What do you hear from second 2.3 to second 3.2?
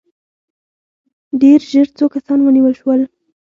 ونیول شول.